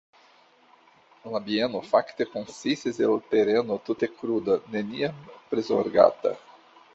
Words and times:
La 1.33 1.41
bieno 1.49 1.81
fakte 1.89 2.27
konsistis 2.31 2.97
el 3.09 3.13
tereno 3.35 3.77
tute 3.91 4.11
kruda, 4.15 4.57
neniam 4.79 5.21
prizorgata. 5.53 6.35